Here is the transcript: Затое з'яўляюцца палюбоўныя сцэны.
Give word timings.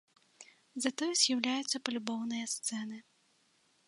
Затое 0.85 1.09
з'яўляюцца 1.23 1.81
палюбоўныя 1.89 2.45
сцэны. 2.55 2.97